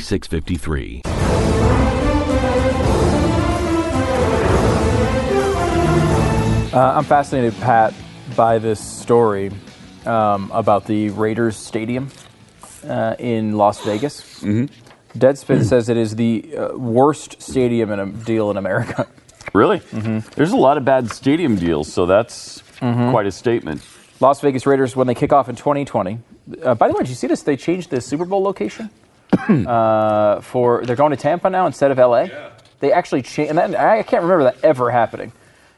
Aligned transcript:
4653. 0.00 1.02
Uh, 6.72 6.94
I'm 6.96 7.04
fascinated, 7.04 7.54
Pat, 7.60 7.94
by 8.34 8.58
this 8.58 8.80
story 8.80 9.52
um, 10.06 10.50
about 10.52 10.86
the 10.86 11.10
Raiders 11.10 11.56
Stadium 11.56 12.10
uh, 12.84 13.14
in 13.20 13.56
Las 13.56 13.84
Vegas. 13.84 14.40
Mm-hmm. 14.40 14.64
Deadspin 15.16 15.64
says 15.68 15.88
it 15.88 15.96
is 15.96 16.16
the 16.16 16.56
uh, 16.56 16.76
worst 16.76 17.40
stadium 17.40 17.92
in 17.92 18.00
a 18.00 18.06
deal 18.06 18.50
in 18.50 18.56
America. 18.56 19.06
Really? 19.52 19.78
Mm-hmm. 19.78 20.28
There's 20.34 20.50
a 20.50 20.56
lot 20.56 20.76
of 20.76 20.84
bad 20.84 21.12
stadium 21.12 21.54
deals, 21.54 21.92
so 21.92 22.06
that's 22.06 22.62
mm-hmm. 22.80 23.12
quite 23.12 23.26
a 23.26 23.30
statement. 23.30 23.82
Las 24.18 24.40
Vegas 24.40 24.66
Raiders, 24.66 24.96
when 24.96 25.06
they 25.06 25.14
kick 25.14 25.32
off 25.32 25.48
in 25.48 25.54
2020. 25.54 26.18
Uh, 26.62 26.74
by 26.74 26.88
the 26.88 26.94
way, 26.94 27.00
did 27.00 27.08
you 27.08 27.14
see 27.14 27.28
this? 27.28 27.42
They 27.42 27.56
changed 27.56 27.90
the 27.90 28.00
Super 28.00 28.24
Bowl 28.24 28.42
location. 28.42 28.90
Uh, 29.66 30.40
for 30.40 30.84
they're 30.84 30.96
going 30.96 31.10
to 31.10 31.16
Tampa 31.16 31.50
now 31.50 31.66
instead 31.66 31.90
of 31.90 31.98
LA. 31.98 32.22
Yeah. 32.22 32.50
They 32.80 32.92
actually 32.92 33.22
changed, 33.22 33.50
and 33.50 33.58
that, 33.58 33.74
I 33.78 34.02
can't 34.02 34.22
remember 34.22 34.44
that 34.44 34.62
ever 34.62 34.90
happening. 34.90 35.32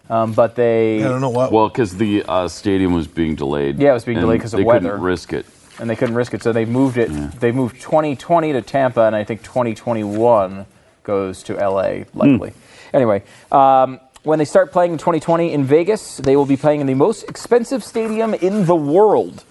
Um, 0.08 0.32
but 0.32 0.54
they, 0.54 1.02
I 1.02 1.08
don't 1.08 1.20
know 1.20 1.30
what. 1.30 1.52
Well, 1.52 1.68
because 1.68 1.96
the 1.96 2.24
uh, 2.28 2.48
stadium 2.48 2.92
was 2.92 3.06
being 3.06 3.34
delayed. 3.34 3.78
Yeah, 3.78 3.90
it 3.90 3.94
was 3.94 4.04
being 4.04 4.18
delayed 4.18 4.38
because 4.38 4.54
of 4.54 4.58
they 4.58 4.64
weather. 4.64 4.80
They 4.80 4.88
couldn't 4.90 5.04
risk 5.04 5.32
it. 5.32 5.46
And 5.78 5.90
they 5.90 5.96
couldn't 5.96 6.14
risk 6.14 6.32
it, 6.32 6.42
so 6.42 6.52
they 6.52 6.64
moved 6.64 6.96
it. 6.96 7.10
Yeah. 7.10 7.30
They 7.38 7.52
moved 7.52 7.80
2020 7.80 8.52
to 8.52 8.62
Tampa, 8.62 9.02
and 9.02 9.14
I 9.14 9.24
think 9.24 9.42
2021 9.42 10.64
goes 11.02 11.42
to 11.44 11.54
LA, 11.54 12.04
likely. 12.14 12.50
Mm. 12.50 12.54
Anyway, 12.94 13.22
um, 13.52 14.00
when 14.22 14.38
they 14.38 14.44
start 14.44 14.72
playing 14.72 14.92
in 14.92 14.98
2020 14.98 15.52
in 15.52 15.64
Vegas, 15.64 16.16
they 16.16 16.34
will 16.34 16.46
be 16.46 16.56
playing 16.56 16.80
in 16.80 16.86
the 16.86 16.94
most 16.94 17.24
expensive 17.28 17.84
stadium 17.84 18.34
in 18.34 18.64
the 18.66 18.74
world. 18.74 19.44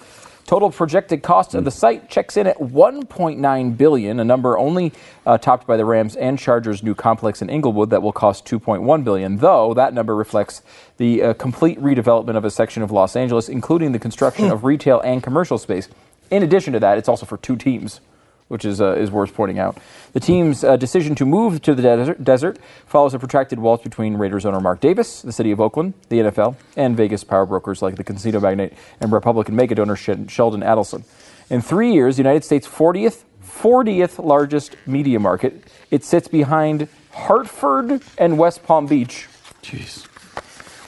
Total 0.45 0.69
projected 0.69 1.23
cost 1.23 1.55
of 1.55 1.65
the 1.65 1.71
site 1.71 2.07
checks 2.07 2.37
in 2.37 2.45
at 2.45 2.59
1.9 2.59 3.77
billion, 3.77 4.19
a 4.19 4.23
number 4.23 4.59
only 4.59 4.93
uh, 5.25 5.39
topped 5.39 5.65
by 5.65 5.75
the 5.75 5.85
Rams 5.85 6.15
and 6.15 6.37
Chargers 6.37 6.83
new 6.83 6.93
complex 6.93 7.41
in 7.41 7.49
Inglewood 7.49 7.89
that 7.89 8.03
will 8.03 8.11
cost 8.11 8.45
2.1 8.45 9.03
billion. 9.03 9.37
Though 9.37 9.73
that 9.73 9.95
number 9.95 10.15
reflects 10.15 10.61
the 10.97 11.23
uh, 11.23 11.33
complete 11.33 11.79
redevelopment 11.81 12.37
of 12.37 12.45
a 12.45 12.51
section 12.51 12.83
of 12.83 12.91
Los 12.91 13.15
Angeles, 13.15 13.49
including 13.49 13.91
the 13.91 13.97
construction 13.97 14.45
of 14.51 14.63
retail 14.63 14.99
and 14.99 15.23
commercial 15.23 15.57
space. 15.57 15.89
In 16.29 16.43
addition 16.43 16.73
to 16.73 16.79
that, 16.79 16.99
it's 16.99 17.09
also 17.09 17.25
for 17.25 17.37
two 17.37 17.55
teams 17.55 17.99
which 18.47 18.65
is, 18.65 18.79
uh, 18.79 18.93
is 18.93 19.09
worth 19.09 19.33
pointing 19.33 19.59
out. 19.59 19.77
The 20.13 20.19
team's 20.19 20.63
uh, 20.63 20.75
decision 20.77 21.15
to 21.15 21.25
move 21.25 21.61
to 21.63 21.73
the 21.73 21.81
desert, 21.81 22.23
desert, 22.23 22.59
follows 22.85 23.13
a 23.13 23.19
protracted 23.19 23.59
waltz 23.59 23.83
between 23.83 24.17
Raiders 24.17 24.45
owner 24.45 24.59
Mark 24.59 24.79
Davis, 24.79 25.21
the 25.21 25.31
city 25.31 25.51
of 25.51 25.59
Oakland, 25.59 25.93
the 26.09 26.19
NFL, 26.19 26.55
and 26.77 26.95
Vegas 26.95 27.23
power 27.23 27.45
brokers 27.45 27.81
like 27.81 27.95
the 27.95 28.03
casino 28.03 28.39
magnate 28.39 28.73
and 28.99 29.11
Republican 29.11 29.55
mega 29.55 29.75
donor 29.75 29.95
Sheldon 29.95 30.61
Adelson. 30.61 31.03
In 31.49 31.61
three 31.61 31.93
years, 31.93 32.17
the 32.17 32.21
United 32.21 32.43
States' 32.43 32.67
40th, 32.67 33.23
40th 33.43 34.23
largest 34.23 34.75
media 34.85 35.19
market, 35.19 35.63
it 35.91 36.03
sits 36.03 36.27
behind 36.27 36.87
Hartford 37.11 38.01
and 38.17 38.37
West 38.37 38.63
Palm 38.63 38.85
Beach. 38.85 39.27
Jeez. 39.61 40.07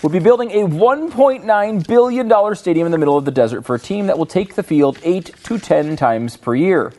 Will 0.03 0.11
be 0.11 0.19
building 0.19 0.51
a 0.51 0.67
$1.9 0.67 1.87
billion 1.87 2.55
stadium 2.55 2.85
in 2.85 2.91
the 2.91 2.97
middle 2.99 3.17
of 3.17 3.25
the 3.25 3.31
desert 3.31 3.63
for 3.63 3.75
a 3.75 3.79
team 3.79 4.07
that 4.07 4.17
will 4.17 4.27
take 4.27 4.53
the 4.53 4.61
field 4.61 4.99
8 5.03 5.33
to 5.43 5.57
10 5.57 5.95
times 5.95 6.37
per 6.37 6.53
year. 6.53 6.93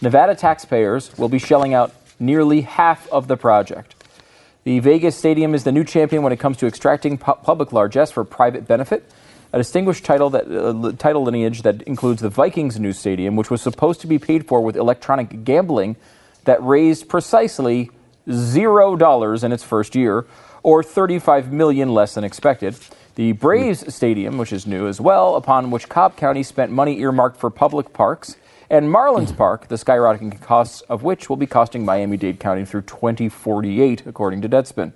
Nevada 0.00 0.34
taxpayers 0.34 1.16
will 1.18 1.28
be 1.28 1.38
shelling 1.38 1.74
out 1.74 1.92
nearly 2.20 2.60
half 2.60 3.08
of 3.10 3.26
the 3.26 3.36
project. 3.36 3.94
The 4.62 4.78
Vegas 4.80 5.16
Stadium 5.16 5.54
is 5.54 5.64
the 5.64 5.72
new 5.72 5.82
champion 5.82 6.22
when 6.22 6.32
it 6.32 6.38
comes 6.38 6.56
to 6.58 6.66
extracting 6.66 7.18
pu- 7.18 7.34
public 7.42 7.72
largesse 7.72 8.10
for 8.10 8.22
private 8.24 8.68
benefit, 8.68 9.10
a 9.52 9.58
distinguished 9.58 10.04
title 10.04 10.30
that 10.30 10.46
uh, 10.46 10.92
title 10.98 11.22
lineage 11.22 11.62
that 11.62 11.82
includes 11.82 12.20
the 12.20 12.28
Vikings' 12.28 12.78
new 12.78 12.92
stadium, 12.92 13.34
which 13.34 13.50
was 13.50 13.60
supposed 13.60 14.00
to 14.02 14.06
be 14.06 14.18
paid 14.18 14.46
for 14.46 14.60
with 14.60 14.76
electronic 14.76 15.42
gambling 15.44 15.96
that 16.44 16.62
raised 16.62 17.08
precisely 17.08 17.90
zero 18.30 18.94
dollars 18.94 19.42
in 19.42 19.52
its 19.52 19.64
first 19.64 19.96
year, 19.96 20.26
or 20.62 20.82
35 20.82 21.52
million 21.52 21.92
less 21.94 22.14
than 22.14 22.24
expected. 22.24 22.76
The 23.14 23.32
Braves 23.32 23.92
Stadium, 23.92 24.38
which 24.38 24.52
is 24.52 24.66
new 24.66 24.86
as 24.86 25.00
well, 25.00 25.34
upon 25.34 25.70
which 25.72 25.88
Cobb 25.88 26.16
County 26.16 26.42
spent 26.44 26.70
money 26.70 27.00
earmarked 27.00 27.38
for 27.38 27.50
public 27.50 27.92
parks 27.92 28.36
and 28.70 28.86
Marlins 28.88 29.34
Park, 29.36 29.68
the 29.68 29.76
skyrocketing 29.76 30.40
costs 30.40 30.82
of 30.82 31.02
which 31.02 31.28
will 31.28 31.36
be 31.36 31.46
costing 31.46 31.84
Miami 31.84 32.16
Dade 32.16 32.38
County 32.38 32.64
through 32.64 32.82
2048, 32.82 34.06
according 34.06 34.42
to 34.42 34.48
Deadspin. 34.48 34.92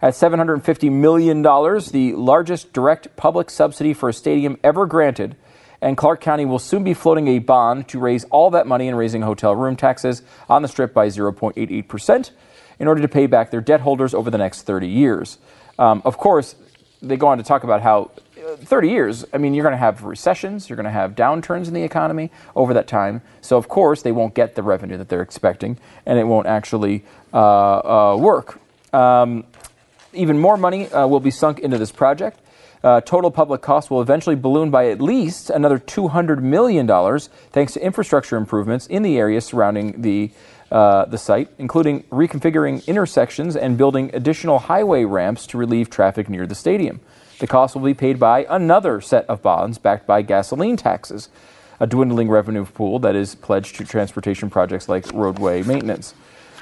At 0.00 0.14
$750 0.14 0.92
million, 0.92 1.42
the 1.42 2.12
largest 2.16 2.72
direct 2.72 3.16
public 3.16 3.50
subsidy 3.50 3.92
for 3.92 4.08
a 4.08 4.12
stadium 4.12 4.56
ever 4.62 4.86
granted, 4.86 5.34
and 5.80 5.96
Clark 5.96 6.20
County 6.20 6.44
will 6.44 6.60
soon 6.60 6.84
be 6.84 6.94
floating 6.94 7.26
a 7.26 7.40
bond 7.40 7.88
to 7.88 7.98
raise 7.98 8.24
all 8.24 8.50
that 8.50 8.66
money 8.66 8.86
and 8.86 8.96
raising 8.96 9.22
hotel 9.22 9.54
room 9.54 9.74
taxes 9.74 10.22
on 10.48 10.62
the 10.62 10.68
strip 10.68 10.94
by 10.94 11.08
0.88% 11.08 12.30
in 12.78 12.86
order 12.86 13.02
to 13.02 13.08
pay 13.08 13.26
back 13.26 13.50
their 13.50 13.60
debt 13.60 13.80
holders 13.80 14.14
over 14.14 14.30
the 14.30 14.38
next 14.38 14.62
30 14.62 14.86
years. 14.86 15.38
Um, 15.78 16.02
of 16.04 16.16
course, 16.18 16.54
they 17.02 17.16
go 17.16 17.28
on 17.28 17.38
to 17.38 17.44
talk 17.44 17.64
about 17.64 17.80
how 17.80 18.12
30 18.58 18.88
years, 18.88 19.24
I 19.32 19.38
mean, 19.38 19.54
you're 19.54 19.62
going 19.62 19.72
to 19.72 19.78
have 19.78 20.04
recessions, 20.04 20.68
you're 20.68 20.76
going 20.76 20.84
to 20.84 20.90
have 20.90 21.14
downturns 21.14 21.68
in 21.68 21.74
the 21.74 21.82
economy 21.82 22.30
over 22.54 22.74
that 22.74 22.86
time. 22.86 23.22
So, 23.40 23.56
of 23.56 23.68
course, 23.68 24.02
they 24.02 24.12
won't 24.12 24.34
get 24.34 24.54
the 24.54 24.62
revenue 24.62 24.96
that 24.98 25.08
they're 25.08 25.22
expecting, 25.22 25.78
and 26.06 26.18
it 26.18 26.24
won't 26.24 26.46
actually 26.46 27.04
uh, 27.32 27.36
uh, 27.36 28.16
work. 28.18 28.60
Um, 28.92 29.44
even 30.12 30.38
more 30.38 30.56
money 30.56 30.88
uh, 30.88 31.06
will 31.06 31.20
be 31.20 31.30
sunk 31.30 31.58
into 31.58 31.78
this 31.78 31.92
project. 31.92 32.40
Uh, 32.82 33.00
total 33.00 33.30
public 33.30 33.60
costs 33.60 33.90
will 33.90 34.00
eventually 34.00 34.36
balloon 34.36 34.70
by 34.70 34.88
at 34.88 35.00
least 35.00 35.50
another 35.50 35.78
$200 35.78 36.40
million 36.40 36.86
thanks 37.50 37.72
to 37.72 37.84
infrastructure 37.84 38.36
improvements 38.36 38.86
in 38.86 39.02
the 39.02 39.18
area 39.18 39.40
surrounding 39.40 40.00
the, 40.02 40.30
uh, 40.70 41.04
the 41.06 41.18
site, 41.18 41.48
including 41.58 42.04
reconfiguring 42.04 42.86
intersections 42.86 43.56
and 43.56 43.76
building 43.76 44.10
additional 44.14 44.60
highway 44.60 45.04
ramps 45.04 45.46
to 45.46 45.58
relieve 45.58 45.90
traffic 45.90 46.28
near 46.28 46.46
the 46.46 46.54
stadium. 46.54 47.00
The 47.38 47.46
cost 47.46 47.74
will 47.74 47.82
be 47.82 47.94
paid 47.94 48.18
by 48.18 48.46
another 48.48 49.00
set 49.00 49.26
of 49.26 49.42
bonds 49.42 49.78
backed 49.78 50.06
by 50.06 50.22
gasoline 50.22 50.76
taxes, 50.76 51.28
a 51.78 51.86
dwindling 51.86 52.28
revenue 52.28 52.64
pool 52.64 52.98
that 53.00 53.14
is 53.14 53.34
pledged 53.36 53.76
to 53.76 53.84
transportation 53.84 54.50
projects 54.50 54.88
like 54.88 55.12
roadway 55.12 55.62
maintenance. 55.62 56.14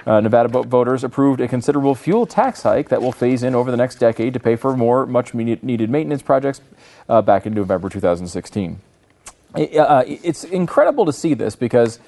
Uh, 0.06 0.20
Nevada 0.20 0.48
voters 0.62 1.02
approved 1.02 1.40
a 1.40 1.48
considerable 1.48 1.94
fuel 1.94 2.26
tax 2.26 2.62
hike 2.62 2.90
that 2.90 3.02
will 3.02 3.10
phase 3.10 3.42
in 3.42 3.54
over 3.54 3.70
the 3.70 3.76
next 3.76 3.96
decade 3.96 4.34
to 4.34 4.40
pay 4.40 4.54
for 4.54 4.76
more 4.76 5.04
much 5.06 5.34
needed 5.34 5.90
maintenance 5.90 6.22
projects 6.22 6.60
uh, 7.08 7.20
back 7.22 7.46
in 7.46 7.54
November 7.54 7.88
2016. 7.88 8.78
It, 9.56 9.76
uh, 9.76 10.04
it's 10.06 10.44
incredible 10.44 11.06
to 11.06 11.12
see 11.12 11.34
this 11.34 11.56
because 11.56 11.98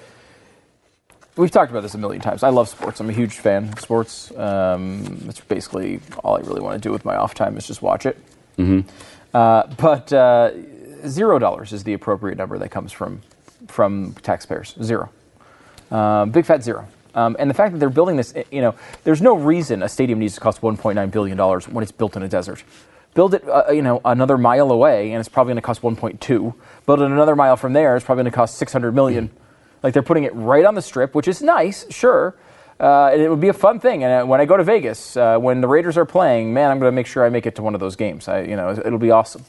we've 1.37 1.50
talked 1.50 1.70
about 1.70 1.82
this 1.82 1.94
a 1.94 1.98
million 1.98 2.20
times. 2.20 2.42
I 2.42 2.50
love 2.50 2.69
sports. 2.69 3.00
I'm 3.00 3.08
a 3.08 3.12
huge 3.14 3.38
fan 3.38 3.70
of 3.72 3.81
sports. 3.81 4.31
Um, 4.37 5.25
it's 5.28 5.40
basically 5.40 6.00
all 6.22 6.37
I 6.37 6.40
really 6.40 6.60
want 6.60 6.81
to 6.81 6.87
do 6.87 6.92
with 6.92 7.04
my 7.04 7.16
off 7.16 7.34
time 7.34 7.56
is 7.56 7.66
just 7.66 7.82
watch 7.82 8.06
it. 8.06 8.16
Mm-hmm. 8.58 8.88
Uh, 9.34 9.66
but 9.78 10.12
uh, 10.12 10.50
zero 11.06 11.38
dollars 11.38 11.72
is 11.72 11.84
the 11.84 11.93
appropriate 11.94 12.37
number 12.38 12.58
that 12.58 12.70
comes 12.70 12.93
from 12.93 13.22
from 13.69 14.14
taxpayers. 14.22 14.75
Zero, 14.82 15.10
uh, 15.90 16.25
big 16.26 16.44
fat 16.46 16.62
zero. 16.62 16.88
Um, 17.14 17.37
and 17.38 17.50
the 17.50 17.55
fact 17.55 17.72
that 17.72 17.78
they're 17.81 17.90
building 17.90 18.16
this, 18.16 18.34
you 18.52 18.60
know, 18.60 18.75
there's 19.05 19.22
no 19.22 19.34
reason 19.34 19.82
a 19.82 19.88
stadium 19.88 20.19
needs 20.19 20.34
to 20.34 20.40
cost 20.40 20.60
1.9 20.60 21.10
billion 21.10 21.37
dollars 21.37 21.66
when 21.69 21.82
it's 21.82 21.93
built 21.93 22.16
in 22.16 22.22
a 22.22 22.28
desert. 22.28 22.62
build 23.14 23.34
it, 23.34 23.49
uh, 23.49 23.64
you 23.72 23.82
know, 23.82 24.00
another 24.05 24.38
mile 24.38 24.70
away, 24.70 25.11
and 25.12 25.19
it's 25.20 25.28
probably 25.28 25.52
going 25.52 25.56
to 25.56 25.62
cost 25.62 25.82
1.2. 25.82 26.54
Build 26.87 27.00
it 27.00 27.04
another 27.11 27.34
mile 27.34 27.56
from 27.56 27.72
there, 27.72 27.96
it's 27.96 28.04
probably 28.04 28.22
going 28.22 28.32
to 28.32 28.37
cost 28.37 28.58
600 28.58 28.93
million. 28.94 29.31
Like 29.82 29.94
they're 29.94 30.02
putting 30.02 30.25
it 30.25 30.34
right 30.34 30.64
on 30.64 30.75
the 30.75 30.82
strip, 30.82 31.14
which 31.14 31.28
is 31.28 31.43
nice, 31.43 31.87
sure. 31.90 32.37
Uh, 32.80 33.10
it 33.12 33.28
would 33.28 33.40
be 33.40 33.48
a 33.48 33.52
fun 33.52 33.80
thing. 33.80 34.04
And 34.04 34.22
uh, 34.22 34.26
when 34.26 34.40
I 34.40 34.44
go 34.44 34.56
to 34.56 34.62
Vegas, 34.64 35.16
uh, 35.16 35.36
when 35.38 35.60
the 35.60 35.66
Raiders 35.69 35.96
are 35.96 36.04
playing, 36.04 36.54
man, 36.54 36.70
I'm 36.70 36.78
going 36.78 36.90
to 36.92 36.94
make 36.94 37.06
sure 37.06 37.25
I 37.25 37.28
make 37.28 37.44
it 37.46 37.56
to 37.56 37.62
one 37.62 37.75
of 37.75 37.80
those 37.80 37.96
games. 37.96 38.28
I, 38.28 38.42
you 38.42 38.54
know, 38.56 38.70
it'll 38.70 38.98
be 38.98 39.10
awesome. 39.10 39.44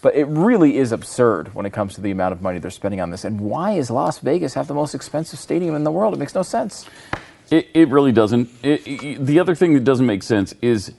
But 0.00 0.16
it 0.16 0.24
really 0.24 0.78
is 0.78 0.90
absurd 0.90 1.54
when 1.54 1.64
it 1.66 1.72
comes 1.72 1.94
to 1.94 2.00
the 2.00 2.10
amount 2.10 2.32
of 2.32 2.42
money 2.42 2.58
they're 2.58 2.70
spending 2.70 3.00
on 3.00 3.10
this. 3.10 3.24
And 3.24 3.40
why 3.40 3.72
is 3.72 3.90
Las 3.90 4.18
Vegas 4.18 4.54
have 4.54 4.66
the 4.68 4.74
most 4.74 4.94
expensive 4.94 5.38
stadium 5.38 5.74
in 5.76 5.84
the 5.84 5.92
world? 5.92 6.14
It 6.14 6.18
makes 6.18 6.34
no 6.34 6.42
sense. 6.42 6.86
It, 7.50 7.68
it 7.74 7.88
really 7.88 8.10
doesn't. 8.12 8.48
It, 8.62 8.86
it- 8.86 9.26
the 9.26 9.38
other 9.38 9.54
thing 9.54 9.74
that 9.74 9.84
doesn't 9.84 10.06
make 10.06 10.22
sense 10.22 10.54
is 10.62 10.92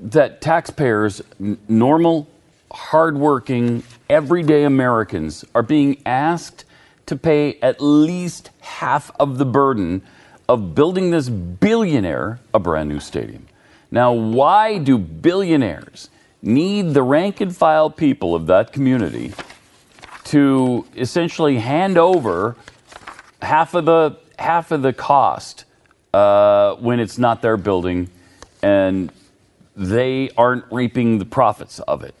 that 0.00 0.40
taxpayers, 0.40 1.22
n- 1.40 1.56
normal, 1.68 2.28
hardworking, 2.72 3.84
everyday 4.10 4.64
Americans, 4.64 5.44
are 5.54 5.62
being 5.62 6.02
asked 6.04 6.64
to 7.06 7.16
pay 7.16 7.58
at 7.62 7.80
least 7.80 8.50
half 8.60 9.10
of 9.20 9.38
the 9.38 9.44
burden 9.46 10.02
of 10.48 10.74
building 10.74 11.10
this 11.10 11.28
billionaire 11.28 12.40
a 12.52 12.58
brand 12.58 12.88
new 12.88 13.00
stadium. 13.00 13.46
Now, 13.90 14.12
why 14.12 14.78
do 14.78 14.98
billionaires 14.98 16.08
need 16.40 16.94
the 16.94 17.02
rank 17.02 17.40
and 17.40 17.54
file 17.54 17.90
people 17.90 18.34
of 18.34 18.46
that 18.46 18.72
community 18.72 19.32
to 20.24 20.86
essentially 20.96 21.58
hand 21.58 21.98
over 21.98 22.56
half 23.40 23.74
of 23.74 23.84
the 23.84 24.16
half 24.38 24.72
of 24.72 24.82
the 24.82 24.92
cost 24.92 25.64
uh, 26.12 26.74
when 26.76 27.00
it's 27.00 27.18
not 27.18 27.42
their 27.42 27.56
building 27.56 28.08
and 28.62 29.12
they 29.76 30.30
aren't 30.36 30.64
reaping 30.70 31.18
the 31.18 31.24
profits 31.24 31.78
of 31.80 32.02
it. 32.02 32.14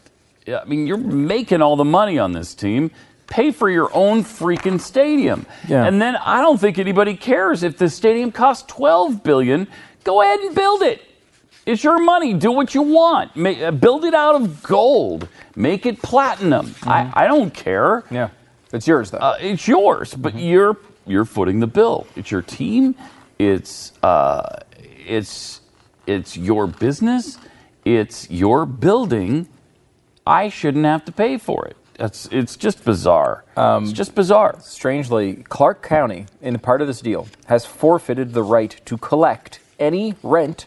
I 0.48 0.64
mean, 0.64 0.86
you're 0.86 0.96
making 0.96 1.62
all 1.62 1.76
the 1.76 1.84
money 1.84 2.18
on 2.18 2.32
this 2.32 2.54
team. 2.54 2.90
Pay 3.32 3.50
for 3.50 3.70
your 3.70 3.88
own 3.96 4.24
freaking 4.24 4.78
stadium. 4.78 5.46
Yeah. 5.66 5.86
And 5.86 6.02
then 6.02 6.16
I 6.16 6.42
don't 6.42 6.60
think 6.60 6.78
anybody 6.78 7.16
cares 7.16 7.62
if 7.62 7.78
the 7.78 7.88
stadium 7.88 8.30
costs 8.30 8.66
12 8.66 9.22
billion. 9.22 9.68
Go 10.04 10.20
ahead 10.20 10.40
and 10.40 10.54
build 10.54 10.82
it. 10.82 11.00
It's 11.64 11.82
your 11.82 11.98
money. 11.98 12.34
Do 12.34 12.52
what 12.52 12.74
you 12.74 12.82
want. 12.82 13.34
Ma- 13.34 13.48
uh, 13.48 13.70
build 13.70 14.04
it 14.04 14.12
out 14.12 14.34
of 14.34 14.62
gold. 14.62 15.28
Make 15.56 15.86
it 15.86 16.02
platinum. 16.02 16.74
I, 16.82 17.10
I 17.14 17.26
don't 17.26 17.54
care. 17.54 18.04
Yeah. 18.10 18.28
It's 18.70 18.86
yours, 18.86 19.10
though. 19.10 19.16
Uh, 19.16 19.38
it's 19.40 19.66
yours, 19.66 20.12
but 20.12 20.34
you're 20.34 20.76
you're 21.06 21.24
footing 21.24 21.60
the 21.60 21.66
bill. 21.66 22.06
It's 22.14 22.30
your 22.30 22.42
team. 22.42 22.94
It's 23.38 23.94
uh, 24.02 24.58
it's 24.78 25.62
it's 26.06 26.36
your 26.36 26.66
business. 26.66 27.38
It's 27.86 28.30
your 28.30 28.66
building. 28.66 29.48
I 30.26 30.50
shouldn't 30.50 30.84
have 30.84 31.06
to 31.06 31.12
pay 31.12 31.38
for 31.38 31.64
it. 31.66 31.78
That's 32.02 32.26
it's 32.32 32.56
just 32.56 32.84
bizarre. 32.84 33.44
Um, 33.56 33.84
it's 33.84 33.92
just 33.92 34.16
bizarre. 34.16 34.58
Strangely, 34.60 35.44
Clark 35.48 35.84
County, 35.84 36.26
in 36.40 36.58
part 36.58 36.80
of 36.80 36.88
this 36.88 37.00
deal, 37.00 37.28
has 37.46 37.64
forfeited 37.64 38.32
the 38.32 38.42
right 38.42 38.74
to 38.86 38.98
collect 38.98 39.60
any 39.78 40.16
rent, 40.24 40.66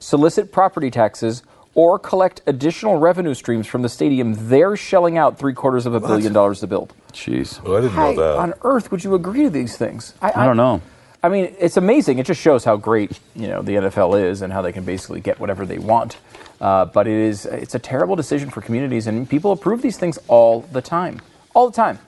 solicit 0.00 0.50
property 0.50 0.90
taxes, 0.90 1.44
or 1.76 2.00
collect 2.00 2.42
additional 2.48 2.96
revenue 2.98 3.32
streams 3.32 3.68
from 3.68 3.82
the 3.82 3.88
stadium 3.88 4.48
they're 4.48 4.76
shelling 4.76 5.16
out 5.16 5.38
three 5.38 5.54
quarters 5.54 5.86
of 5.86 5.94
a 5.94 6.00
billion 6.00 6.32
dollars 6.32 6.58
to 6.58 6.66
build. 6.66 6.92
Jeez. 7.12 7.60
Oh, 7.64 7.76
I 7.76 7.82
didn't 7.82 7.92
How 7.92 8.10
know 8.10 8.16
that. 8.16 8.38
on 8.40 8.54
earth 8.62 8.90
would 8.90 9.04
you 9.04 9.14
agree 9.14 9.44
to 9.44 9.50
these 9.50 9.76
things? 9.76 10.14
I 10.20 10.44
don't 10.44 10.56
know. 10.56 10.82
I 11.24 11.28
mean, 11.28 11.54
it's 11.60 11.76
amazing. 11.76 12.18
It 12.18 12.26
just 12.26 12.40
shows 12.40 12.64
how 12.64 12.76
great 12.76 13.20
you 13.36 13.46
know 13.46 13.62
the 13.62 13.74
NFL 13.76 14.20
is 14.20 14.42
and 14.42 14.52
how 14.52 14.60
they 14.60 14.72
can 14.72 14.84
basically 14.84 15.20
get 15.20 15.38
whatever 15.38 15.64
they 15.64 15.78
want. 15.78 16.16
Uh, 16.60 16.84
but 16.86 17.06
it 17.06 17.16
is 17.16 17.46
it's 17.46 17.76
a 17.76 17.78
terrible 17.78 18.16
decision 18.16 18.50
for 18.50 18.60
communities, 18.60 19.06
and 19.06 19.28
people 19.28 19.52
approve 19.52 19.82
these 19.82 19.96
things 19.96 20.18
all 20.26 20.62
the 20.72 20.82
time, 20.82 21.20
all 21.54 21.70
the 21.70 21.76
time. 21.76 22.00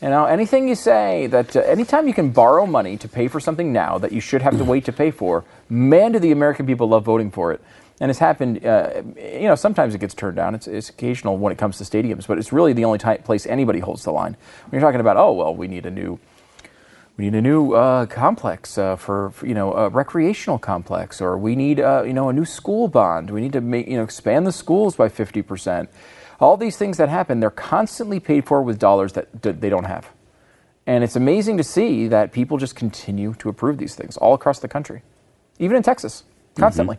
You 0.00 0.10
know, 0.10 0.26
anything 0.26 0.68
you 0.68 0.76
say 0.76 1.26
that 1.28 1.56
uh, 1.56 1.60
anytime 1.60 2.06
you 2.06 2.14
can 2.14 2.30
borrow 2.30 2.64
money 2.66 2.96
to 2.98 3.08
pay 3.08 3.26
for 3.26 3.40
something 3.40 3.72
now 3.72 3.98
that 3.98 4.12
you 4.12 4.20
should 4.20 4.42
have 4.42 4.56
to 4.58 4.64
wait 4.64 4.84
to 4.84 4.92
pay 4.92 5.10
for, 5.10 5.44
man, 5.68 6.12
do 6.12 6.18
the 6.20 6.30
American 6.30 6.66
people 6.66 6.88
love 6.88 7.04
voting 7.04 7.30
for 7.30 7.52
it. 7.52 7.60
And 8.00 8.10
it's 8.10 8.20
happened. 8.20 8.64
Uh, 8.64 9.02
you 9.16 9.48
know, 9.48 9.54
sometimes 9.54 9.94
it 9.94 9.98
gets 9.98 10.14
turned 10.14 10.36
down. 10.36 10.54
It's, 10.54 10.66
it's 10.66 10.90
occasional 10.90 11.38
when 11.38 11.52
it 11.52 11.58
comes 11.58 11.78
to 11.78 11.84
stadiums, 11.84 12.26
but 12.26 12.38
it's 12.38 12.52
really 12.52 12.72
the 12.72 12.84
only 12.84 12.98
ti 12.98 13.16
place 13.18 13.46
anybody 13.46 13.80
holds 13.80 14.04
the 14.04 14.12
line. 14.12 14.36
When 14.68 14.78
you're 14.78 14.86
talking 14.86 15.00
about, 15.00 15.16
oh 15.16 15.32
well, 15.32 15.54
we 15.56 15.66
need 15.66 15.86
a 15.86 15.90
new 15.90 16.20
we 17.16 17.24
need 17.26 17.34
a 17.34 17.42
new 17.42 17.72
uh, 17.72 18.06
complex 18.06 18.76
uh, 18.76 18.96
for, 18.96 19.30
for, 19.30 19.46
you 19.46 19.54
know 19.54 19.72
a 19.72 19.88
recreational 19.88 20.58
complex, 20.58 21.20
or 21.20 21.38
we 21.38 21.54
need 21.54 21.80
uh, 21.80 22.02
you 22.04 22.12
know 22.12 22.28
a 22.28 22.32
new 22.32 22.44
school 22.44 22.88
bond. 22.88 23.30
We 23.30 23.40
need 23.40 23.52
to 23.52 23.60
make 23.60 23.86
you 23.86 23.96
know 23.96 24.02
expand 24.02 24.46
the 24.46 24.52
schools 24.52 24.96
by 24.96 25.08
fifty 25.08 25.42
percent. 25.42 25.88
All 26.40 26.56
these 26.56 26.76
things 26.76 26.96
that 26.96 27.08
happen, 27.08 27.40
they're 27.40 27.50
constantly 27.50 28.18
paid 28.20 28.44
for 28.44 28.60
with 28.62 28.78
dollars 28.78 29.12
that 29.12 29.40
d- 29.40 29.52
they 29.52 29.68
don't 29.70 29.84
have, 29.84 30.10
and 30.86 31.04
it's 31.04 31.16
amazing 31.16 31.56
to 31.58 31.64
see 31.64 32.08
that 32.08 32.32
people 32.32 32.58
just 32.58 32.74
continue 32.74 33.34
to 33.34 33.48
approve 33.48 33.78
these 33.78 33.94
things 33.94 34.16
all 34.16 34.34
across 34.34 34.58
the 34.58 34.68
country, 34.68 35.02
even 35.58 35.76
in 35.76 35.82
Texas, 35.82 36.24
constantly. 36.56 36.98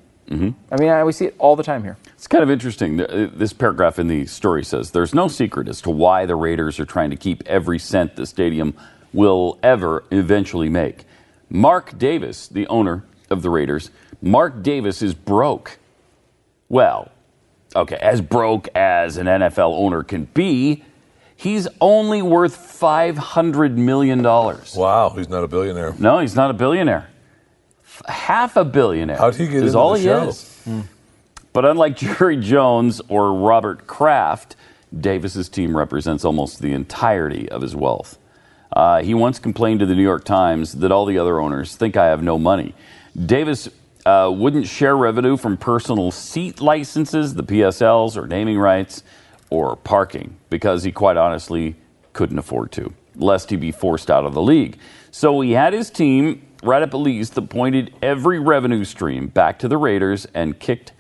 I 0.72 0.78
mean, 0.80 0.90
I, 0.90 1.04
we 1.04 1.12
see 1.12 1.26
it 1.26 1.36
all 1.38 1.56
the 1.56 1.62
time 1.62 1.84
here. 1.84 1.98
It's 2.16 2.26
kind 2.26 2.42
of 2.44 2.50
interesting. 2.50 3.00
Uh, 3.00 3.30
This 3.32 3.54
paragraph 3.54 4.00
in 4.00 4.08
the 4.08 4.26
story 4.26 4.64
says 4.64 4.90
there's 4.90 5.14
no 5.14 5.28
secret 5.28 5.68
as 5.68 5.82
to 5.82 5.92
why 5.92 6.26
the 6.26 6.36
Raiders 6.36 6.80
are 6.80 6.86
trying 6.86 7.12
to 7.12 7.16
keep 7.16 7.44
every 7.46 7.78
cent 7.78 8.16
the 8.16 8.26
stadium 8.26 8.74
will 9.16 9.58
ever 9.64 10.04
eventually 10.12 10.70
make. 10.70 11.06
Mark 11.50 11.98
Davis, 11.98 12.48
the 12.48 12.68
owner 12.68 13.04
of 13.30 13.42
the 13.42 13.50
Raiders, 13.50 13.90
Mark 14.22 14.62
Davis 14.62 15.02
is 15.02 15.14
broke. 15.14 15.80
Well, 16.70 17.12
okay, 17.76 17.98
as 17.98 18.22
broke 18.22 18.68
as 18.76 19.18
an 19.18 19.28
NFL 19.28 19.74
owner 19.78 20.04
can 20.04 20.26
be, 20.34 20.84
he's 21.36 21.68
only 21.80 22.22
worth 22.22 22.58
$500 22.58 23.76
million. 23.76 24.22
Wow, 24.24 25.14
he's 25.16 25.30
not 25.30 25.44
a 25.44 25.48
billionaire. 25.48 25.96
No, 25.98 26.20
he's 26.20 26.36
not 26.36 26.50
a 26.52 26.54
billionaire. 26.54 27.10
Half 28.08 28.58
a 28.58 28.66
billionaire. 28.66 29.18
How'd 29.18 29.36
he 29.36 29.48
get 29.48 29.58
is 29.58 29.64
into 29.68 29.78
all 29.80 29.94
the 29.94 30.00
he 30.00 30.06
show? 30.06 30.28
is. 30.28 30.60
But 31.54 31.66
unlike 31.66 31.96
Jerry 31.98 32.38
Jones 32.38 33.02
or 33.08 33.34
Robert 33.34 33.88
Kraft, 33.88 34.58
Davis's 34.98 35.48
team 35.48 35.78
represents 35.78 36.26
almost 36.26 36.62
the 36.62 36.74
entirety 36.74 37.48
of 37.50 37.62
his 37.62 37.76
wealth. 37.76 38.18
Uh, 38.76 39.02
he 39.02 39.14
once 39.14 39.40
complained 39.40 39.80
to 39.80 39.86
the 39.86 39.96
New 39.96 40.04
York 40.04 40.26
Times 40.26 40.74
that 40.74 40.92
all 40.92 41.06
the 41.06 41.18
other 41.18 41.40
owners 41.40 41.76
think 41.76 41.96
I 41.96 42.08
have 42.08 42.22
no 42.22 42.38
money. 42.38 42.76
Davis 43.26 43.70
uh, 44.06 44.32
wouldn't 44.34 44.68
share 44.68 44.98
revenue 44.98 45.38
from 45.38 45.58
personal 45.58 46.12
seat 46.12 46.60
licenses, 46.60 47.34
the 47.34 47.44
PSLs, 47.44 48.18
or 48.18 48.28
naming 48.28 48.60
rights, 48.60 49.04
or 49.50 49.76
parking 49.78 50.38
because 50.50 50.84
he 50.84 50.92
quite 50.92 51.18
honestly 51.18 51.76
couldn't 52.14 52.38
afford 52.38 52.72
to, 52.74 52.94
lest 53.16 53.50
he 53.50 53.56
be 53.56 53.72
forced 53.72 54.12
out 54.12 54.26
of 54.26 54.34
the 54.34 54.42
league. 54.42 54.78
So 55.12 55.40
he 55.42 55.54
had 55.54 55.74
his 55.74 55.90
team 55.90 56.46
write 56.62 56.84
up 56.84 56.94
a 56.94 56.98
lease 56.98 57.30
that 57.30 57.44
pointed 57.44 57.94
every 58.02 58.40
revenue 58.40 58.84
stream 58.84 59.28
back 59.28 59.60
to 59.60 59.68
the 59.68 59.78
Raiders 59.78 60.26
and 60.34 60.60
kicked 60.60 60.92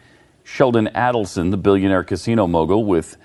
Sheldon 0.44 0.90
Adelson, 0.96 1.52
the 1.52 1.58
billionaire 1.58 2.04
casino 2.04 2.48
mogul, 2.48 2.86
with 2.86 3.18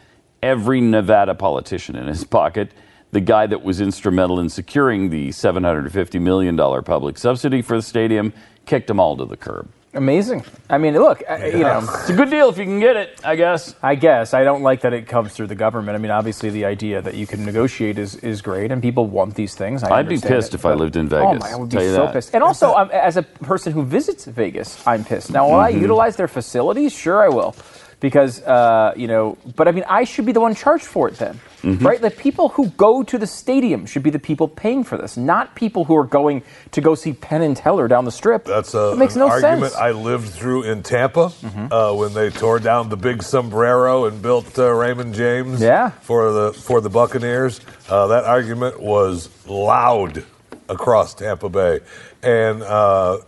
every 0.42 0.80
Nevada 0.80 1.35
politician 1.35 1.97
in 1.97 2.07
his 2.07 2.25
pocket, 2.38 2.73
the 3.12 3.21
guy 3.21 3.47
that 3.47 3.62
was 3.62 3.81
instrumental 3.81 4.38
in 4.40 4.49
securing 4.49 5.11
the 5.11 5.29
$750 5.31 6.21
million 6.21 6.57
public 6.85 7.19
subsidy 7.19 7.62
for 7.62 7.76
the 7.76 7.83
stadium, 7.83 8.33
kicked 8.67 8.87
them 8.87 9.00
all 9.00 9.17
to 9.17 9.25
the 9.25 9.37
curb. 9.37 9.69
Amazing. 9.93 10.45
I 10.69 10.79
mean, 10.79 10.95
look, 10.95 11.21
I- 11.29 11.47
you 11.47 11.64
know, 11.64 11.79
It's 11.81 12.11
a 12.11 12.12
good 12.12 12.31
deal 12.31 12.49
if 12.49 12.59
you 12.59 12.64
can 12.64 12.79
get 12.79 12.95
it, 12.95 13.21
I 13.25 13.35
guess. 13.35 13.75
I 13.83 13.97
guess 13.97 14.33
I 14.35 14.45
don't 14.45 14.62
like 14.62 14.83
that 14.83 14.93
it 14.93 15.09
comes 15.09 15.33
through 15.33 15.49
the 15.49 15.57
government. 15.57 15.97
I 15.97 15.99
mean, 15.99 16.12
obviously, 16.12 16.49
the 16.50 16.64
idea 16.64 17.02
that 17.02 17.14
you 17.14 17.26
can 17.26 17.45
negotiate 17.45 17.99
is, 17.99 18.14
is 18.14 18.40
great, 18.40 18.71
and 18.71 18.81
people 18.81 19.07
want 19.09 19.35
these 19.35 19.57
things. 19.57 19.83
I 19.83 19.90
I'd 19.99 20.09
be 20.09 20.17
pissed 20.21 20.55
it, 20.55 20.59
if 20.61 20.64
I 20.64 20.75
lived 20.75 20.95
in 20.95 21.09
Vegas. 21.09 21.26
Oh 21.26 21.35
my, 21.40 21.50
I 21.50 21.57
would 21.57 21.73
tell 21.73 21.81
be 21.81 21.87
you 21.87 21.93
so 21.97 22.05
that. 22.07 22.12
pissed. 22.12 22.33
And 22.35 22.45
also, 22.45 22.73
um, 22.73 22.88
as 22.93 23.17
a 23.17 23.25
person 23.25 23.73
who 23.73 23.83
visits 23.83 24.26
Vegas, 24.26 24.81
I'm 24.87 25.05
pissed. 25.05 25.33
Now, 25.33 25.49
will 25.49 25.57
I 25.59 25.73
Mm-hmm. 25.73 25.81
utilize 25.83 26.14
their 26.14 26.29
facilities? 26.29 26.93
Sure, 26.93 27.21
I 27.25 27.29
will, 27.29 27.57
because 28.00 28.42
uh, 28.42 28.92
you 28.97 29.07
know. 29.07 29.37
But 29.57 29.69
I 29.69 29.73
mean, 29.73 29.85
I 29.88 30.04
should 30.04 30.26
be 30.26 30.33
the 30.33 30.40
one 30.40 30.54
charged 30.54 30.85
for 30.87 31.09
it 31.09 31.16
then, 31.16 31.38
Mm-hmm. 31.62 31.87
right? 31.87 32.00
The 32.00 32.11
people 32.11 32.49
who 32.49 32.69
go 32.71 33.02
to 33.02 33.19
the 33.19 33.26
stadium 33.26 33.85
should 33.85 34.02
be 34.02 34.09
the 34.09 34.19
people 34.19 34.49
paying 34.49 34.83
for 34.83 34.97
this, 34.97 35.19
not 35.19 35.54
people 35.54 35.85
who 35.85 35.95
are 35.95 36.07
going 36.07 36.42
to 36.73 36.80
go 36.80 36.95
see 36.95 37.12
Penn 37.12 37.42
and 37.42 37.54
Teller 37.54 37.87
down 37.87 38.07
the 38.07 38.11
strip. 38.11 38.47
That's 38.47 38.73
a, 38.75 38.92
It 38.92 38.97
makes 38.97 39.14
an 39.14 39.21
no 39.21 39.28
argument 39.28 39.73
sense. 39.73 39.75
I 39.76 39.90
lived 39.90 40.30
through 40.30 40.62
in 40.62 40.83
Tampa 40.83 41.30
uh, 41.71 41.92
when 41.95 42.14
they 42.14 42.30
tore 42.30 42.61
down 42.61 42.88
the 42.88 42.97
big 42.97 43.23
sombrero 43.23 44.07
and 44.07 44.23
built 44.23 44.59
uh, 44.59 44.71
Raymond 44.73 45.12
James 45.14 45.61
Yeah. 45.61 45.90
for 46.00 46.33
the 46.33 46.52
for 46.54 46.80
the 46.80 46.88
Buccaneers. 46.88 47.61
Uh, 47.90 48.07
that 48.07 48.25
argument 48.25 48.80
was 48.80 49.28
loud 49.47 50.25
across 50.71 51.12
Tampa 51.14 51.49
Bay, 51.50 51.80
and 52.23 52.62
uh, 52.62 53.19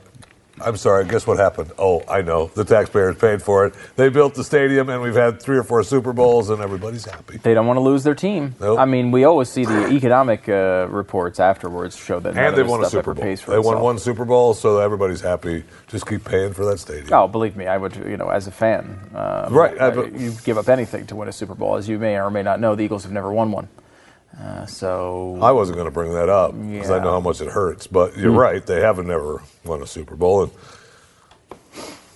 I'm 0.61 0.77
sorry. 0.77 1.05
Guess 1.07 1.27
what 1.27 1.39
happened? 1.39 1.73
Oh, 1.79 2.03
I 2.09 2.21
know. 2.23 2.47
The 2.55 2.65
taxpayers 2.65 3.17
paid 3.17 3.43
for 3.43 3.65
it. 3.67 3.75
They 3.97 4.09
built 4.11 4.35
the 4.35 4.45
stadium, 4.45 4.89
and 4.91 5.01
we've 5.03 5.15
had 5.15 5.41
three 5.41 5.57
or 5.57 5.63
four 5.65 5.83
Super 5.83 6.13
Bowls, 6.13 6.51
and 6.51 6.61
everybody's 6.61 7.05
happy. 7.05 7.39
They 7.39 7.55
don't 7.55 7.67
want 7.67 7.79
to 7.79 7.83
lose 7.83 8.05
their 8.05 8.15
team. 8.15 8.55
Nope. 8.61 8.79
I 8.79 8.85
mean, 8.85 9.11
we 9.11 9.25
always 9.25 9.49
see 9.49 9.65
the 9.65 9.89
economic 9.89 10.49
uh, 10.49 10.87
reports 10.91 11.41
afterwards 11.41 11.97
show 11.97 12.21
that 12.21 12.37
And 12.37 12.57
they 12.57 12.63
won 12.63 12.85
a 12.85 12.89
Super 12.91 13.15
Bowl. 13.15 13.25
They 13.25 13.59
won 13.59 13.81
one 13.81 13.99
Super 13.99 14.25
Bowl, 14.25 14.55
so 14.55 14.79
everybody's 14.79 15.21
happy. 15.23 15.65
Just 15.89 16.07
keep 16.07 16.25
paying 16.25 16.53
for 16.53 16.65
that 16.67 16.79
stadium. 16.79 17.13
Oh, 17.13 17.27
believe 17.27 17.57
me, 17.57 17.67
I 17.67 17.77
would. 17.79 17.97
You 17.97 18.17
know, 18.17 18.29
as 18.29 18.47
a 18.47 18.53
fan, 18.53 18.99
um, 19.15 19.53
Right, 19.53 19.79
uh, 19.81 19.87
I- 19.87 19.91
but- 19.91 20.13
you 20.13 20.33
give 20.45 20.59
up 20.59 20.69
anything 20.69 21.07
to 21.07 21.17
win 21.17 21.29
a 21.29 21.33
Super 21.33 21.55
Bowl. 21.55 21.77
As 21.77 21.89
you 21.89 21.99
may 21.99 22.19
or 22.19 22.31
may 22.31 22.43
not 22.43 22.61
know, 22.61 22.75
the 22.75 22.85
Eagles 22.85 23.05
have 23.05 23.13
never 23.13 23.33
won 23.33 23.53
one. 23.53 23.69
Uh, 24.41 24.67
so 24.67 25.39
I 25.43 25.53
wasn't 25.53 25.77
going 25.77 25.87
to 25.87 25.93
bring 25.93 26.13
that 26.15 26.29
up 26.29 26.53
because 26.53 26.91
I 26.91 26.99
know 26.99 27.11
how 27.11 27.21
much 27.21 27.41
it 27.41 27.49
hurts. 27.49 27.87
But 27.87 28.17
you're 28.17 28.33
right; 28.33 28.65
they 28.65 28.81
haven't 28.81 29.07
never 29.07 29.43
won 29.65 29.83
a 29.83 29.87
Super 29.87 30.17
Bowl, 30.17 30.45
and 30.45 30.51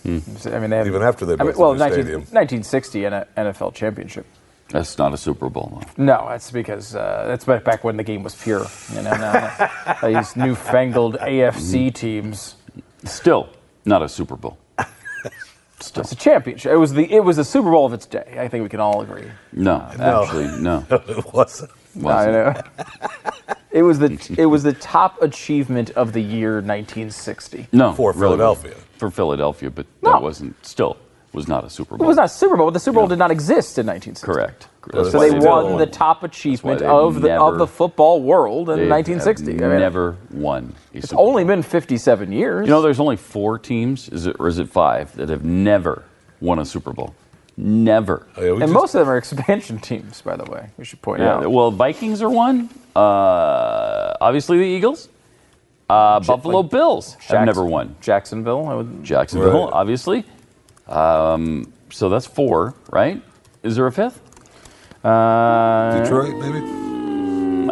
I 0.07 0.09
mean, 0.09 0.71
they 0.71 0.77
have, 0.77 0.87
even 0.87 1.03
after 1.03 1.27
they 1.27 1.35
I 1.35 1.37
mean, 1.37 1.47
built 1.49 1.59
well, 1.59 1.75
the 1.75 1.79
new 1.79 1.91
19, 1.91 1.95
stadium. 1.95 2.21
1960 2.21 3.05
and 3.05 3.15
a 3.15 3.29
NFL 3.37 3.75
championship. 3.75 4.27
That's 4.69 4.99
not 4.99 5.13
a 5.15 5.17
Super 5.17 5.49
Bowl. 5.49 5.81
though. 5.97 6.05
No, 6.05 6.27
that's 6.29 6.51
because 6.51 6.95
uh, 6.95 7.25
that's 7.27 7.45
back 7.45 7.65
back 7.65 7.85
when 7.85 7.97
the 7.97 8.03
game 8.03 8.23
was 8.23 8.35
pure. 8.35 8.67
You 8.95 9.03
know, 9.03 9.11
now, 9.11 9.97
these 10.03 10.37
newfangled 10.37 11.17
AFC 11.19 11.93
teams. 11.93 12.57
Still 13.05 13.49
not 13.85 14.03
a 14.03 14.09
Super 14.09 14.37
Bowl. 14.37 14.59
Still. 15.79 16.03
It's 16.03 16.13
a 16.13 16.17
championship. 16.17 16.73
It 16.73 16.77
was 16.77 16.93
the 16.93 17.11
it 17.13 17.23
was 17.23 17.37
the 17.37 17.45
Super 17.45 17.71
Bowl 17.71 17.87
of 17.87 17.93
its 17.93 18.07
day. 18.07 18.39
I 18.41 18.49
think 18.49 18.63
we 18.63 18.69
can 18.69 18.81
all 18.81 19.03
agree. 19.03 19.31
No, 19.53 19.87
actually, 19.99 20.47
no. 20.61 20.85
it 20.91 21.33
wasn't. 21.33 21.71
I 22.05 22.27
know. 22.31 22.55
it 23.71 23.83
was 23.83 23.99
the 23.99 24.35
it 24.39 24.47
was 24.47 24.63
the 24.63 24.73
top 24.73 25.23
achievement 25.23 25.91
of 25.91 26.13
the 26.13 26.21
year 26.21 26.55
1960. 26.61 27.69
No, 27.73 27.93
For 27.93 28.13
really 28.13 28.37
Philadelphia. 28.37 28.75
For 28.99 29.11
Philadelphia, 29.11 29.71
but 29.71 29.87
No. 30.03 30.13
that 30.13 30.23
wasn't 30.23 30.65
still 30.67 30.97
was 31.33 31.49
not 31.49 31.65
a 31.65 31.71
Super 31.71 31.97
Bowl. 31.99 32.07
It 32.07 32.09
was 32.09 32.17
not 32.17 32.31
Super 32.31 32.57
Bowl, 32.57 32.67
but 32.69 32.73
the 32.75 32.81
Super 32.81 32.95
Bowl 32.99 33.09
did 33.09 33.19
not 33.19 33.31
exist 33.31 33.79
in 33.79 33.87
1960. 33.87 34.25
correct. 34.27 34.69
That's 34.93 35.11
So 35.11 35.19
why 35.19 35.29
they 35.31 35.39
they 35.39 35.47
won 35.47 35.73
did. 35.77 35.81
the 35.81 35.87
top 35.93 36.23
achievement 36.23 36.79
they've 36.79 36.89
of 36.89 37.21
the 37.21 37.35
of 37.37 37.45
never- 37.53 37.57
the 37.59 37.67
football 37.67 38.23
world 38.23 38.71
in 38.71 38.79
They 38.79 38.89
1960. 38.89 39.53
have 39.55 39.63
I 39.63 39.69
mean, 39.69 39.79
never 39.81 40.17
won. 40.31 40.73
A 40.95 40.99
it's 40.99 41.09
Super 41.11 41.21
only 41.21 41.43
Bowl. 41.45 41.57
been 41.57 41.63
57 41.63 42.33
years. 42.33 42.67
You 42.67 42.71
know, 42.73 42.81
there's 42.81 43.01
only 43.01 43.17
four 43.17 43.59
teams, 43.59 44.09
is 44.09 44.27
it, 44.27 44.37
or 44.39 44.49
is 44.49 44.59
it 44.59 44.69
five, 44.71 45.15
that 45.17 45.29
have 45.29 45.45
never 45.45 46.05
won 46.41 46.59
a 46.59 46.65
Super 46.65 46.93
Bowl? 46.93 47.15
Never. 47.59 48.27
Oh, 48.37 48.43
yeah, 48.43 48.51
and 48.53 48.61
just- 48.61 48.73
most 48.73 48.95
of 48.95 49.01
them 49.01 49.09
are 49.09 49.17
expansion 49.25 49.79
teams, 49.79 50.21
by 50.23 50.37
the 50.37 50.45
way. 50.51 50.69
We 50.77 50.85
should 50.85 51.01
point 51.03 51.23
Yeah, 51.23 51.37
out. 51.37 51.51
well, 51.51 51.71
Vikings 51.71 52.21
are 52.23 52.29
one. 52.29 52.69
Uh, 52.95 54.15
obviously, 54.21 54.59
the 54.59 54.65
Eagles. 54.65 55.09
Uh, 55.89 56.21
Buffalo 56.21 56.63
Bills 56.65 57.15
have 57.15 57.23
Jackson- 57.23 57.45
never 57.47 57.65
won. 57.65 57.97
Jacksonville. 58.01 58.69
I 58.69 58.75
would, 58.75 59.03
Jacksonville, 59.05 59.65
Right. 59.67 59.73
obviously. 59.73 60.25
Um, 60.89 61.73
so 61.91 62.09
that's 62.09 62.27
four, 62.27 62.75
right? 62.91 63.23
Is 63.63 63.77
there 63.77 63.87
a 63.87 63.93
fifth? 63.93 64.21
uh, 65.05 66.03
Detroit, 66.03 66.35
maybe. 66.39 66.86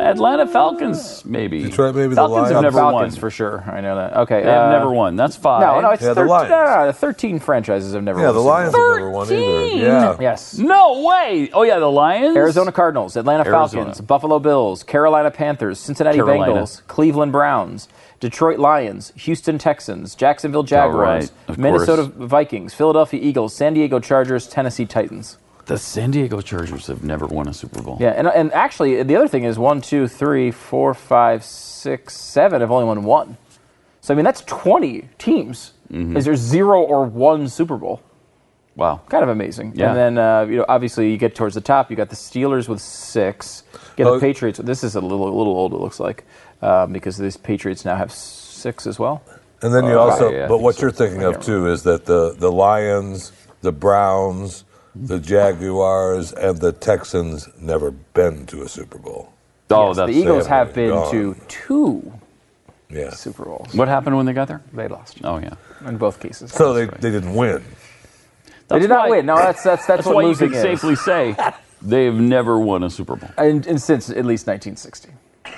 Atlanta 0.04 0.46
Falcons, 0.46 1.24
maybe. 1.24 1.62
Detroit, 1.62 1.94
maybe 1.94 2.10
the 2.10 2.16
Falcons 2.16 2.50
have 2.50 2.62
never 2.62 2.78
Falcons 2.78 3.14
won. 3.14 3.20
for 3.20 3.30
sure. 3.30 3.64
I 3.66 3.80
know 3.80 3.96
that. 3.96 4.16
Okay. 4.18 4.42
They 4.42 4.50
have 4.50 4.68
uh, 4.68 4.78
never 4.78 4.90
won. 4.90 5.16
That's 5.16 5.36
five. 5.36 5.60
No, 5.62 5.80
no, 5.80 5.90
it's 5.90 6.02
Yeah, 6.02 6.08
the 6.10 6.14
13, 6.16 6.28
Lions. 6.28 6.50
no, 6.50 6.64
no, 6.64 6.86
no, 6.86 6.92
13 6.92 7.38
franchises 7.38 7.94
have 7.94 8.02
never 8.02 8.20
Yeah, 8.20 8.26
won. 8.30 8.34
the 8.34 8.40
a 8.40 8.42
Super 8.42 8.50
Lions 8.50 8.72
Bowl. 8.74 8.88
have 8.88 8.96
never 8.98 9.10
won 9.10 9.26
either. 9.32 9.76
Yeah. 9.76 10.16
Yes. 10.20 10.58
No 10.58 11.02
way. 11.04 11.50
Oh 11.52 11.62
yeah, 11.62 11.78
the 11.78 11.90
Lions. 11.90 12.36
Arizona 12.36 12.72
Cardinals, 12.72 13.16
Atlanta 13.16 13.44
Arizona. 13.48 13.68
Falcons, 13.86 14.00
Buffalo 14.00 14.38
Bills, 14.38 14.82
Carolina 14.82 15.30
Panthers, 15.30 15.78
Cincinnati 15.80 16.18
Carolina. 16.18 16.52
Bengals, 16.52 16.86
Cleveland 16.86 17.32
Browns, 17.32 17.88
Detroit 18.20 18.58
Lions, 18.58 19.12
Houston 19.16 19.58
Texans, 19.58 20.14
Jacksonville 20.14 20.62
Jaguars, 20.62 21.30
right, 21.30 21.32
of 21.48 21.58
Minnesota 21.58 22.10
course. 22.10 22.28
Vikings, 22.30 22.74
Philadelphia 22.74 23.20
Eagles, 23.22 23.54
San 23.54 23.74
Diego 23.74 23.98
Chargers, 24.00 24.46
Tennessee 24.48 24.86
Titans. 24.86 25.38
The 25.66 25.78
San 25.78 26.10
Diego 26.10 26.40
Chargers 26.40 26.86
have 26.88 27.02
never 27.02 27.26
won 27.26 27.48
a 27.48 27.54
Super 27.54 27.80
Bowl. 27.82 27.96
Yeah, 28.00 28.10
and, 28.10 28.28
and 28.28 28.52
actually, 28.52 29.02
the 29.02 29.16
other 29.16 29.28
thing 29.28 29.44
is 29.44 29.58
one, 29.58 29.80
two, 29.80 30.06
three, 30.08 30.50
four, 30.50 30.92
five, 30.92 31.42
six, 31.44 32.14
seven 32.16 32.60
have 32.60 32.70
only 32.70 32.84
won 32.86 33.02
one. 33.04 33.36
So, 34.02 34.12
I 34.12 34.16
mean, 34.16 34.24
that's 34.24 34.42
20 34.42 35.08
teams. 35.16 35.72
Mm-hmm. 35.90 36.16
Is 36.18 36.26
there 36.26 36.36
zero 36.36 36.82
or 36.82 37.04
one 37.06 37.48
Super 37.48 37.76
Bowl? 37.78 38.02
Wow. 38.76 39.00
Kind 39.08 39.22
of 39.22 39.30
amazing. 39.30 39.72
Yeah. 39.74 39.88
And 39.88 39.96
then, 39.96 40.18
uh, 40.18 40.42
you 40.42 40.56
know, 40.58 40.64
obviously 40.68 41.10
you 41.10 41.16
get 41.16 41.34
towards 41.34 41.54
the 41.54 41.60
top. 41.62 41.90
You 41.90 41.96
got 41.96 42.10
the 42.10 42.16
Steelers 42.16 42.68
with 42.68 42.80
six. 42.82 43.62
You 43.72 43.78
get 43.96 44.06
Oh. 44.06 44.14
the 44.14 44.20
Patriots. 44.20 44.58
This 44.58 44.84
is 44.84 44.96
a 44.96 45.00
little, 45.00 45.24
a 45.26 45.36
little 45.36 45.54
old. 45.56 45.72
It 45.72 45.78
looks 45.80 46.00
like 46.00 46.24
um, 46.60 46.92
because 46.92 47.16
these 47.16 47.36
Patriots 47.36 47.84
now 47.84 47.96
have 47.96 48.12
six 48.12 48.86
as 48.86 48.98
well. 48.98 49.22
And 49.62 49.72
then 49.72 49.84
you 49.84 49.92
Uh, 49.92 49.98
also, 50.02 50.30
yeah, 50.30 50.48
but 50.48 50.58
what 50.58 50.74
so. 50.74 50.82
you're 50.82 50.90
thinking 50.90 51.22
of 51.22 51.40
too 51.40 51.68
is 51.68 51.84
that 51.84 52.04
the 52.04 52.34
the 52.36 52.50
Lions, 52.52 53.32
the 53.62 53.72
Browns, 53.72 54.64
the 54.94 55.18
Jaguars, 55.18 56.32
and 56.32 56.58
the 56.60 56.72
Texans 56.72 57.48
never 57.60 57.90
been 57.90 58.46
to 58.46 58.62
a 58.62 58.68
Super 58.68 58.98
Bowl. 58.98 59.32
Oh, 59.70 59.88
Yes, 59.88 59.96
that's 59.96 60.12
the 60.12 60.18
Eagles 60.18 60.46
have 60.46 60.72
been 60.74 60.90
Gone. 60.90 61.10
to 61.10 61.34
two 61.48 62.12
Yeah. 62.90 63.10
Super 63.10 63.44
Bowls. 63.44 63.74
What 63.74 63.88
happened 63.88 64.16
when 64.16 64.26
they 64.26 64.32
got 64.32 64.46
there? 64.48 64.60
They 64.72 64.86
lost 64.88 65.18
Oh 65.24 65.38
yeah. 65.38 65.54
in 65.86 65.96
both 65.96 66.20
cases. 66.20 66.52
So 66.52 66.72
they, 66.74 66.86
they 66.86 67.10
didn't 67.10 67.34
win. 67.34 67.64
they 68.68 68.78
did 68.78 68.90
not 68.90 69.08
win. 69.10 69.26
No, 69.26 69.36
that's 69.36 69.62
that's 69.62 69.86
that's, 69.86 70.04
That's 70.04 70.06
what 70.06 70.16
why 70.16 70.28
you 70.30 70.36
can 70.36 70.52
is. 70.54 70.60
safely 70.62 70.94
say 70.96 71.34
they've 71.82 72.14
never 72.14 72.58
won 72.58 72.84
a 72.84 72.90
Super 72.90 73.16
Bowl. 73.16 73.30
and, 73.38 73.66
and 73.66 73.80
since 73.82 74.10
at 74.10 74.24
least 74.24 74.46
1960, 74.46 75.10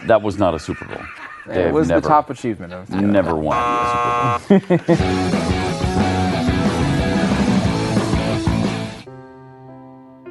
That 0.07 0.23
was 0.23 0.39
not 0.39 0.55
a 0.55 0.59
Super 0.59 0.85
Bowl. 0.87 1.03
They 1.47 1.67
it 1.67 1.73
was 1.73 1.89
never, 1.89 2.01
the 2.01 2.09
top 2.09 2.31
achievement 2.31 2.73
of. 2.73 2.91
Never 2.91 3.35
won 3.37 3.57
a 3.59 4.41
Super 4.49 4.79
Bowl. 4.79 5.77